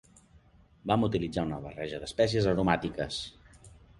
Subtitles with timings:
[0.91, 3.21] Vam utilitzar una barreja de espècies aromàtiques.